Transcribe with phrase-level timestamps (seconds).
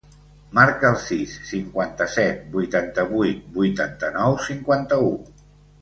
[0.59, 5.19] Marca el sis, cinquanta-set, vuitanta-vuit, vuitanta-nou, cinquanta-u.